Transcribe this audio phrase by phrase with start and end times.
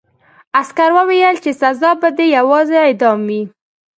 [0.59, 3.41] عسکر وویل چې سزا به دې یوازې اعدام وي